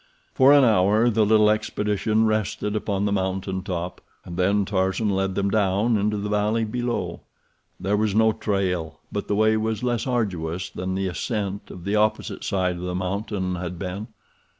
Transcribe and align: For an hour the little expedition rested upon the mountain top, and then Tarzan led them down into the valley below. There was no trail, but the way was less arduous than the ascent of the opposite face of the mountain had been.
For 0.33 0.51
an 0.51 0.63
hour 0.63 1.11
the 1.11 1.23
little 1.27 1.47
expedition 1.51 2.25
rested 2.25 2.75
upon 2.75 3.05
the 3.05 3.11
mountain 3.11 3.61
top, 3.61 4.01
and 4.25 4.35
then 4.35 4.65
Tarzan 4.65 5.11
led 5.11 5.35
them 5.35 5.51
down 5.51 5.95
into 5.95 6.17
the 6.17 6.27
valley 6.27 6.65
below. 6.65 7.21
There 7.79 7.95
was 7.95 8.15
no 8.15 8.31
trail, 8.31 8.99
but 9.11 9.27
the 9.27 9.35
way 9.35 9.57
was 9.57 9.83
less 9.83 10.07
arduous 10.07 10.71
than 10.71 10.95
the 10.95 11.05
ascent 11.05 11.69
of 11.69 11.83
the 11.83 11.97
opposite 11.97 12.43
face 12.43 12.53
of 12.75 12.79
the 12.79 12.95
mountain 12.95 13.57
had 13.57 13.77
been. 13.77 14.07